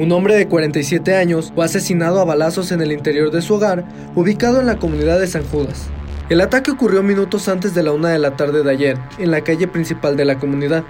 Un 0.00 0.12
hombre 0.12 0.34
de 0.34 0.48
47 0.48 1.14
años 1.14 1.52
fue 1.54 1.66
asesinado 1.66 2.20
a 2.20 2.24
balazos 2.24 2.72
en 2.72 2.80
el 2.80 2.90
interior 2.90 3.30
de 3.30 3.42
su 3.42 3.54
hogar, 3.54 3.84
ubicado 4.14 4.58
en 4.58 4.64
la 4.64 4.78
comunidad 4.78 5.20
de 5.20 5.26
San 5.26 5.44
Judas. 5.44 5.88
El 6.30 6.40
ataque 6.40 6.70
ocurrió 6.70 7.02
minutos 7.02 7.48
antes 7.48 7.74
de 7.74 7.82
la 7.82 7.92
una 7.92 8.08
de 8.08 8.18
la 8.18 8.34
tarde 8.34 8.62
de 8.62 8.70
ayer, 8.70 8.96
en 9.18 9.30
la 9.30 9.42
calle 9.42 9.68
principal 9.68 10.16
de 10.16 10.24
la 10.24 10.38
comunidad. 10.38 10.84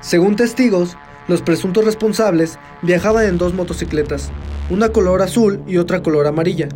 Según 0.00 0.36
testigos, 0.36 0.96
los 1.28 1.42
presuntos 1.42 1.84
responsables 1.84 2.58
viajaban 2.80 3.26
en 3.26 3.36
dos 3.36 3.52
motocicletas, 3.52 4.30
una 4.70 4.88
color 4.90 5.20
azul 5.20 5.62
y 5.66 5.76
otra 5.76 6.02
color 6.02 6.26
amarilla. 6.26 6.68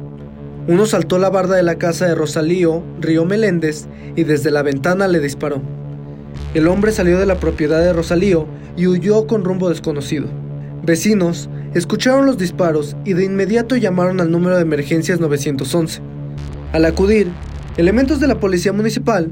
Uno 0.67 0.85
saltó 0.85 1.19
la 1.19 1.31
barda 1.31 1.57
de 1.57 1.63
la 1.63 1.79
casa 1.79 2.07
de 2.07 2.15
Rosalío, 2.15 2.83
Río 3.01 3.25
Meléndez, 3.25 3.87
y 4.15 4.25
desde 4.25 4.51
la 4.51 4.63
ventana 4.63 5.09
le 5.09 5.21
disparó. 5.21 5.63
El 6.55 6.69
hombre 6.69 6.93
salió 6.93 7.19
de 7.19 7.27
la 7.27 7.39
propiedad 7.39 7.81
de 7.81 7.93
Rosalío 7.93 8.47
y 8.77 8.87
huyó 8.87 9.27
con 9.27 9.45
rumbo 9.45 9.69
desconocido. 9.69 10.27
Vecinos 10.83 11.51
escucharon 11.75 12.25
los 12.27 12.39
disparos 12.39 12.97
y 13.05 13.13
de 13.13 13.25
inmediato 13.25 13.77
llamaron 13.77 14.21
al 14.21 14.31
número 14.31 14.57
de 14.57 14.63
emergencias 14.63 15.21
911. 15.21 16.01
Al 16.73 16.85
acudir, 16.85 17.29
elementos 17.77 18.21
de 18.21 18.27
la 18.27 18.41
policía 18.41 18.73
municipal 18.73 19.31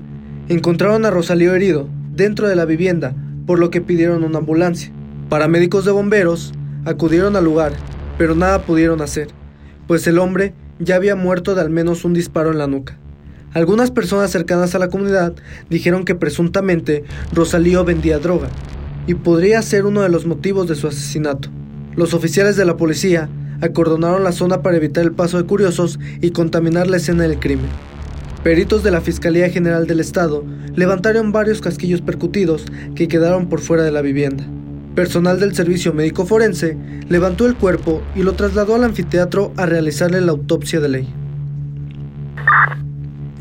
encontraron 0.49 1.05
a 1.05 1.11
Rosalío 1.11 1.55
herido 1.55 1.89
dentro 2.13 2.49
de 2.49 2.57
la 2.57 2.65
vivienda, 2.65 3.15
por 3.47 3.59
lo 3.59 3.71
que 3.71 3.81
pidieron 3.81 4.25
una 4.25 4.39
ambulancia. 4.39 4.93
Paramédicos 5.29 5.85
de 5.85 5.93
bomberos 5.93 6.53
acudieron 6.85 7.37
al 7.37 7.45
lugar, 7.45 7.73
pero 8.19 8.35
nada 8.35 8.63
pudieron 8.63 9.01
hacer, 9.01 9.29
pues 9.87 10.07
el 10.07 10.19
hombre 10.19 10.55
ya 10.79 10.97
había 10.97 11.17
muerto 11.17 11.55
de 11.55 11.63
al 11.63 11.71
menos 11.71 12.05
un 12.05 12.13
disparo 12.13 12.51
en 12.51 12.59
la 12.59 12.67
nuca. 12.67 12.99
Algunas 13.57 13.91
personas 13.91 14.31
cercanas 14.31 14.75
a 14.75 14.79
la 14.79 14.91
comunidad 14.91 15.33
dijeron 15.71 16.05
que 16.05 16.15
presuntamente 16.15 17.05
Rosalío 17.33 17.87
vendía 17.87 18.19
droga, 18.19 18.49
y 19.07 19.15
podría 19.15 19.63
ser 19.63 19.87
uno 19.87 20.03
de 20.03 20.11
los 20.11 20.27
motivos 20.27 20.69
de 20.69 20.75
su 20.75 20.89
asesinato. 20.89 21.49
Los 21.95 22.13
oficiales 22.13 22.57
de 22.57 22.67
la 22.67 22.77
policía 22.77 23.31
acordonaron 23.63 24.25
la 24.25 24.33
zona 24.33 24.61
para 24.61 24.77
evitar 24.77 25.05
el 25.05 25.13
paso 25.13 25.39
de 25.39 25.45
curiosos 25.49 25.99
y 26.21 26.33
contaminar 26.33 26.87
la 26.87 26.99
escena 26.99 27.23
del 27.23 27.39
crimen. 27.39 27.71
Peritos 28.45 28.83
de 28.83 28.91
la 28.91 29.01
Fiscalía 29.01 29.49
General 29.49 29.87
del 29.87 30.01
Estado 30.01 30.45
levantaron 30.75 31.33
varios 31.33 31.63
casquillos 31.63 32.03
percutidos 32.03 32.67
que 32.95 33.09
quedaron 33.09 33.49
por 33.49 33.61
fuera 33.61 33.85
de 33.85 33.91
la 33.91 34.03
vivienda. 34.03 34.45
Personal 34.95 35.41
del 35.41 35.55
Servicio 35.55 35.95
Médico 35.95 36.27
Forense 36.27 36.77
levantó 37.09 37.47
el 37.47 37.55
cuerpo 37.55 38.03
y 38.15 38.23
lo 38.23 38.35
trasladó 38.35 38.75
al 38.75 38.85
anfiteatro 38.85 39.55
a 39.57 39.65
realizarle 39.65 40.21
la 40.21 40.33
autopsia 40.33 40.79
de 40.79 40.89
ley. 40.91 41.26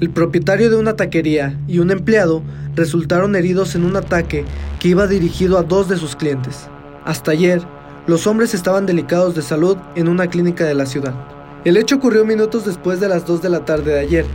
El 0.02 0.10
propietario 0.10 0.70
de 0.70 0.76
una 0.76 0.98
taquería 0.98 1.58
y 1.70 1.80
un 1.80 1.90
empleado 1.90 2.44
resultaron 2.76 3.34
heridos 3.34 3.76
en 3.76 3.86
un 3.86 3.96
ataque 3.96 4.44
que 4.78 4.90
iba 4.90 5.08
dirigido 5.08 5.58
a 5.58 5.64
dos 5.64 5.88
de 5.88 5.96
sus 5.96 6.18
clientes. 6.18 6.68
Hasta 7.06 7.32
ayer, 7.32 7.62
los 8.06 8.28
hombres 8.28 8.54
estaban 8.54 8.86
delicados 8.86 9.36
de 9.36 9.42
salud 9.42 9.78
en 9.96 10.10
una 10.10 10.28
clínica 10.28 10.66
de 10.66 10.74
la 10.74 10.86
ciudad. 10.86 11.16
El 11.64 11.78
hecho 11.78 11.96
ocurrió 11.96 12.26
minutos 12.26 12.66
después 12.66 13.00
de 13.00 13.08
las 13.08 13.26
2 13.26 13.42
de 13.42 13.50
la 13.50 13.64
tarde 13.64 13.94
de 13.94 14.00
ayer, 14.02 14.26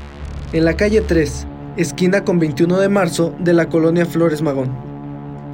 en 0.55 0.65
la 0.65 0.77
calle 0.77 1.03
3, 1.03 1.47
esquina 1.77 2.25
con 2.25 2.39
21 2.39 2.81
de 2.81 2.89
marzo 2.89 3.35
de 3.39 3.53
la 3.53 3.69
colonia 3.69 4.07
Flores 4.07 4.41
Magón. 4.41 4.71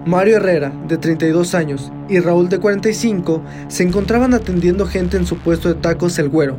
Mario 0.06 0.36
Herrera, 0.36 0.72
de 0.86 0.98
32 0.98 1.52
años, 1.56 1.90
y 2.08 2.20
Raúl, 2.20 2.48
de 2.48 2.60
45, 2.60 3.42
se 3.66 3.82
encontraban 3.82 4.34
atendiendo 4.34 4.86
gente 4.86 5.16
en 5.16 5.26
su 5.26 5.36
puesto 5.36 5.68
de 5.68 5.74
tacos 5.74 6.16
El 6.20 6.28
Güero, 6.28 6.56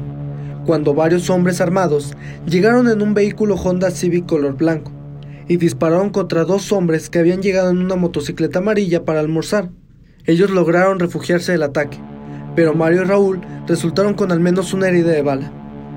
cuando 0.67 0.93
varios 0.93 1.29
hombres 1.29 1.61
armados 1.61 2.13
llegaron 2.45 2.89
en 2.89 3.01
un 3.01 3.13
vehículo 3.13 3.55
Honda 3.55 3.89
Civic 3.89 4.25
color 4.25 4.57
blanco 4.57 4.91
y 5.47 5.55
dispararon 5.55 6.09
contra 6.09 6.43
dos 6.43 6.73
hombres 6.73 7.09
que 7.09 7.19
habían 7.19 7.41
llegado 7.41 7.69
en 7.71 7.77
una 7.77 7.95
motocicleta 7.95 8.59
amarilla 8.59 9.05
para 9.05 9.21
almorzar. 9.21 9.69
Ellos 10.25 10.49
lograron 10.49 10.99
refugiarse 10.99 11.53
del 11.53 11.64
ataque, 11.64 11.97
pero 12.53 12.75
Mario 12.75 13.03
y 13.03 13.05
Raúl 13.05 13.42
resultaron 13.65 14.14
con 14.14 14.33
al 14.33 14.42
menos 14.42 14.73
una 14.73 14.89
herida 14.89 15.11
de 15.11 15.21
bala. 15.21 15.53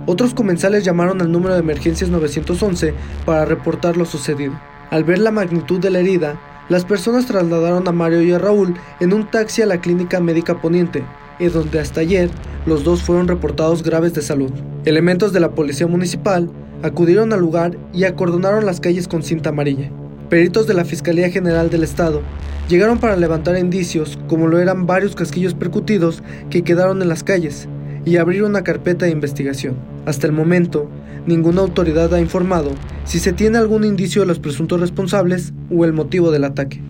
Otros 0.07 0.35
comensales 0.35 0.85
llamaron 0.85 1.21
al 1.21 1.33
número 1.33 1.55
de 1.55 1.61
emergencias 1.61 2.09
911 2.09 2.95
para 3.27 3.45
reportar 3.45 3.97
lo 3.97 4.07
sucedido. 4.07 4.59
Al 4.91 5.03
ver 5.03 5.19
la 5.19 5.33
magnitud 5.33 5.81
de 5.81 5.91
la 5.91 5.99
herida, 5.99 6.41
las 6.69 6.85
personas 6.85 7.27
trasladaron 7.27 7.89
a 7.89 7.93
Mario 7.93 8.23
y 8.23 8.31
a 8.31 8.39
Raúl 8.39 8.77
en 9.01 9.13
un 9.15 9.29
taxi 9.29 9.63
a 9.63 9.67
la 9.67 9.81
clínica 9.81 10.21
médica 10.21 10.61
poniente, 10.61 11.03
donde 11.49 11.81
hasta 11.81 12.03
ayer 12.03 12.31
los 12.67 12.85
dos 12.85 13.03
fueron 13.03 13.29
reportados 13.29 13.83
graves 13.83 14.15
de 14.15 14.23
salud. 14.23 14.51
Elementos 14.85 15.33
de 15.33 15.41
la 15.41 15.53
policía 15.53 15.87
municipal 15.87 16.51
acudieron 16.83 17.33
al 17.33 17.41
lugar 17.41 17.77
y 17.93 18.05
acordonaron 18.05 18.67
las 18.67 18.81
calles 18.81 19.09
con 19.09 19.23
cinta 19.23 19.51
amarilla. 19.51 19.91
Peritos 20.29 20.67
de 20.67 20.75
la 20.75 20.85
Fiscalía 20.85 21.31
General 21.31 21.71
del 21.71 21.83
Estado 21.83 22.23
llegaron 22.69 22.99
para 22.99 23.17
levantar 23.17 23.59
indicios, 23.59 24.19
como 24.29 24.47
lo 24.47 24.59
eran 24.59 24.87
varios 24.87 25.17
casquillos 25.17 25.55
percutidos 25.55 26.23
que 26.51 26.63
quedaron 26.63 27.03
en 27.03 27.09
las 27.09 27.25
calles, 27.25 27.69
y 28.05 28.17
abrir 28.17 28.45
una 28.45 28.63
carpeta 28.63 29.07
de 29.07 29.13
investigación. 29.13 29.77
Hasta 30.07 30.27
el 30.27 30.33
momento, 30.33 30.89
ninguna 31.27 31.63
autoridad 31.63 32.15
ha 32.15 32.21
informado 32.21 32.71
si 33.05 33.19
se 33.19 33.33
tiene 33.33 33.59
algún 33.59 33.85
indicio 33.85 34.23
de 34.23 34.29
los 34.29 34.39
presuntos 34.39 34.81
responsables 34.81 35.53
o 35.71 35.85
el 35.85 35.93
motivo 35.93 36.31
del 36.31 36.45
ataque. 36.45 36.81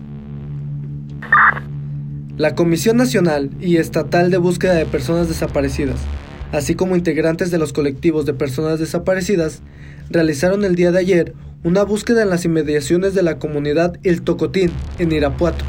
La 2.37 2.55
Comisión 2.55 2.95
Nacional 2.95 3.49
y 3.59 3.75
Estatal 3.75 4.31
de 4.31 4.37
Búsqueda 4.37 4.73
de 4.73 4.85
Personas 4.85 5.27
Desaparecidas, 5.27 5.99
así 6.53 6.75
como 6.75 6.95
integrantes 6.95 7.51
de 7.51 7.57
los 7.57 7.73
colectivos 7.73 8.25
de 8.25 8.33
personas 8.33 8.79
desaparecidas, 8.79 9.61
realizaron 10.09 10.63
el 10.63 10.75
día 10.75 10.93
de 10.93 10.99
ayer 10.99 11.33
una 11.65 11.83
búsqueda 11.83 12.23
en 12.23 12.29
las 12.29 12.45
inmediaciones 12.45 13.13
de 13.13 13.21
la 13.21 13.37
comunidad 13.37 13.99
El 14.03 14.21
Tocotín, 14.21 14.71
en 14.97 15.11
Irapuato. 15.11 15.65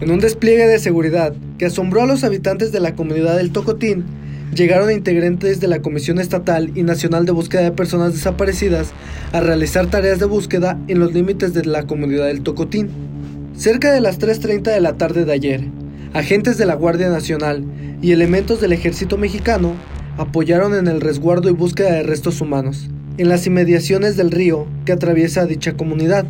En 0.00 0.10
un 0.10 0.20
despliegue 0.20 0.66
de 0.66 0.78
seguridad 0.78 1.34
que 1.58 1.66
asombró 1.66 2.02
a 2.02 2.06
los 2.06 2.24
habitantes 2.24 2.72
de 2.72 2.80
la 2.80 2.94
comunidad 2.94 3.36
del 3.36 3.52
Tocotín, 3.52 4.04
llegaron 4.54 4.90
integrantes 4.90 5.60
de 5.60 5.68
la 5.68 5.82
Comisión 5.82 6.18
Estatal 6.18 6.72
y 6.74 6.82
Nacional 6.82 7.26
de 7.26 7.32
Búsqueda 7.32 7.60
de 7.60 7.72
Personas 7.72 8.14
Desaparecidas 8.14 8.92
a 9.32 9.40
realizar 9.40 9.86
tareas 9.88 10.18
de 10.18 10.26
búsqueda 10.26 10.78
en 10.88 10.98
los 10.98 11.12
límites 11.12 11.52
de 11.52 11.66
la 11.66 11.86
comunidad 11.86 12.26
del 12.26 12.42
Tocotín. 12.42 13.13
Cerca 13.56 13.92
de 13.92 14.00
las 14.00 14.18
3.30 14.18 14.62
de 14.62 14.80
la 14.80 14.94
tarde 14.94 15.24
de 15.24 15.32
ayer, 15.32 15.64
agentes 16.12 16.58
de 16.58 16.66
la 16.66 16.74
Guardia 16.74 17.08
Nacional 17.08 17.64
y 18.02 18.10
elementos 18.10 18.60
del 18.60 18.72
Ejército 18.72 19.16
Mexicano 19.16 19.74
apoyaron 20.18 20.74
en 20.74 20.88
el 20.88 21.00
resguardo 21.00 21.48
y 21.48 21.52
búsqueda 21.52 21.92
de 21.92 22.02
restos 22.02 22.40
humanos, 22.40 22.90
en 23.16 23.28
las 23.28 23.46
inmediaciones 23.46 24.16
del 24.16 24.32
río 24.32 24.66
que 24.84 24.92
atraviesa 24.92 25.46
dicha 25.46 25.76
comunidad 25.76 26.26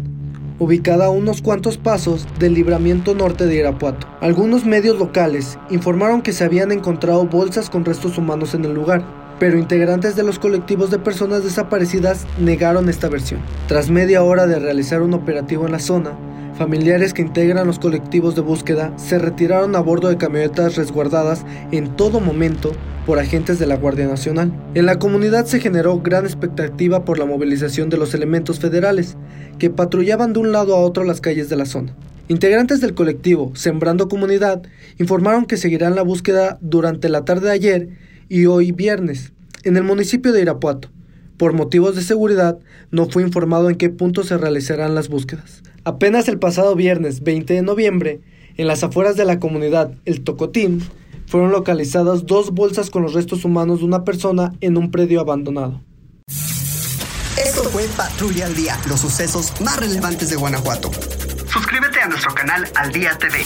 ubicada 0.58 1.06
a 1.06 1.10
unos 1.10 1.40
cuantos 1.40 1.78
pasos 1.78 2.26
del 2.38 2.52
libramiento 2.52 3.14
norte 3.14 3.46
de 3.46 3.56
Irapuato. 3.56 4.06
Algunos 4.20 4.66
medios 4.66 4.98
locales 4.98 5.58
informaron 5.70 6.20
que 6.20 6.34
se 6.34 6.44
habían 6.44 6.72
encontrado 6.72 7.24
bolsas 7.26 7.70
con 7.70 7.86
restos 7.86 8.18
humanos 8.18 8.54
en 8.54 8.66
el 8.66 8.74
lugar, 8.74 9.02
pero 9.40 9.58
integrantes 9.58 10.14
de 10.14 10.24
los 10.24 10.38
colectivos 10.38 10.90
de 10.90 10.98
personas 10.98 11.42
desaparecidas 11.42 12.26
negaron 12.38 12.90
esta 12.90 13.08
versión. 13.08 13.40
Tras 13.66 13.90
media 13.90 14.22
hora 14.22 14.46
de 14.46 14.58
realizar 14.58 15.00
un 15.00 15.14
operativo 15.14 15.64
en 15.64 15.72
la 15.72 15.80
zona, 15.80 16.12
familiares 16.56 17.12
que 17.12 17.22
integran 17.22 17.66
los 17.66 17.78
colectivos 17.78 18.34
de 18.34 18.40
búsqueda 18.40 18.96
se 18.96 19.18
retiraron 19.18 19.74
a 19.76 19.80
bordo 19.80 20.08
de 20.08 20.16
camionetas 20.16 20.76
resguardadas 20.76 21.44
en 21.72 21.96
todo 21.96 22.20
momento 22.20 22.72
por 23.06 23.18
agentes 23.18 23.58
de 23.58 23.66
la 23.66 23.76
Guardia 23.76 24.06
Nacional. 24.06 24.52
En 24.74 24.86
la 24.86 24.98
comunidad 24.98 25.46
se 25.46 25.60
generó 25.60 26.00
gran 26.00 26.24
expectativa 26.24 27.04
por 27.04 27.18
la 27.18 27.26
movilización 27.26 27.90
de 27.90 27.98
los 27.98 28.14
elementos 28.14 28.60
federales, 28.60 29.16
que 29.58 29.70
patrullaban 29.70 30.32
de 30.32 30.40
un 30.40 30.52
lado 30.52 30.74
a 30.74 30.80
otro 30.80 31.04
las 31.04 31.20
calles 31.20 31.48
de 31.48 31.56
la 31.56 31.66
zona. 31.66 31.94
Integrantes 32.28 32.80
del 32.80 32.94
colectivo 32.94 33.52
Sembrando 33.54 34.08
Comunidad 34.08 34.62
informaron 34.98 35.44
que 35.44 35.58
seguirán 35.58 35.94
la 35.94 36.02
búsqueda 36.02 36.58
durante 36.62 37.10
la 37.10 37.24
tarde 37.24 37.48
de 37.48 37.52
ayer 37.52 37.88
y 38.28 38.46
hoy 38.46 38.72
viernes 38.72 39.32
en 39.64 39.76
el 39.76 39.82
municipio 39.82 40.32
de 40.32 40.42
Irapuato. 40.42 40.88
Por 41.36 41.52
motivos 41.52 41.96
de 41.96 42.02
seguridad, 42.02 42.58
no 42.90 43.06
fue 43.06 43.22
informado 43.22 43.68
en 43.68 43.76
qué 43.76 43.90
punto 43.90 44.22
se 44.22 44.38
realizarán 44.38 44.94
las 44.94 45.08
búsquedas. 45.08 45.62
Apenas 45.84 46.28
el 46.28 46.38
pasado 46.38 46.76
viernes 46.76 47.22
20 47.22 47.54
de 47.54 47.62
noviembre, 47.62 48.20
en 48.56 48.68
las 48.68 48.84
afueras 48.84 49.16
de 49.16 49.24
la 49.24 49.40
comunidad 49.40 49.92
El 50.04 50.22
Tocotín, 50.22 50.82
fueron 51.26 51.50
localizadas 51.50 52.26
dos 52.26 52.52
bolsas 52.52 52.90
con 52.90 53.02
los 53.02 53.14
restos 53.14 53.44
humanos 53.44 53.80
de 53.80 53.86
una 53.86 54.04
persona 54.04 54.52
en 54.60 54.76
un 54.76 54.90
predio 54.90 55.20
abandonado. 55.20 55.80
Esto 57.36 57.64
fue 57.70 57.86
Patrulla 57.96 58.46
al 58.46 58.54
Día, 58.54 58.78
los 58.88 59.00
sucesos 59.00 59.52
más 59.60 59.78
relevantes 59.78 60.30
de 60.30 60.36
Guanajuato. 60.36 60.90
Suscríbete 61.52 62.00
a 62.00 62.08
nuestro 62.08 62.32
canal 62.34 62.64
Al 62.76 62.92
Día 62.92 63.18
TV. 63.18 63.38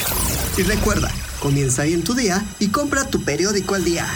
Y 0.58 0.62
recuerda, 0.62 1.10
comienza 1.40 1.82
ahí 1.82 1.94
en 1.94 2.04
tu 2.04 2.14
día 2.14 2.44
y 2.58 2.68
compra 2.68 3.08
tu 3.08 3.24
periódico 3.24 3.74
al 3.74 3.84
día. 3.84 4.06